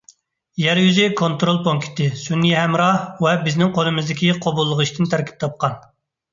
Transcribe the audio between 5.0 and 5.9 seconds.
تەركىب تاپقان.